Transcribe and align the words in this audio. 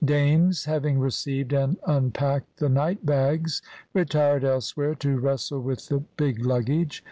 Dames, 0.03 0.65
having 0.65 0.97
received 0.97 1.53
and 1.53 1.77
unpacked 1.85 2.57
the 2.57 2.69
"night 2.69 3.05
bags," 3.05 3.61
retired 3.93 4.43
elsewhere 4.43 4.95
to 4.95 5.19
wrestle 5.19 5.61
with 5.61 5.89
the 5.89 5.99
big 6.17 6.43
luggage. 6.43 6.99